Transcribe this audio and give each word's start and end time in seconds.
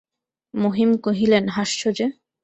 মহিম 0.53 0.89
কহিলেন, 0.97 1.45
হাসছ 1.49 1.81
যে! 1.97 2.05